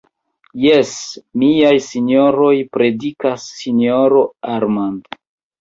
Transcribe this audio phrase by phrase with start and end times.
[0.61, 0.93] Jes,
[1.41, 4.25] miaj sinjoroj, predikas sinjoro
[4.57, 5.17] Armand.